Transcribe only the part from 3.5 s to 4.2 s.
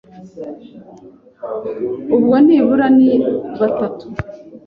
batatu.